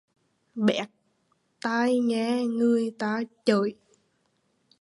Béc 0.55 0.89
tai 1.63 1.99
nghe 1.99 2.43
người 2.45 2.91
ta 2.99 3.21
chưởi 3.45 3.75